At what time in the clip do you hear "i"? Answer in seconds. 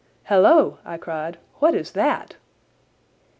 0.83-0.97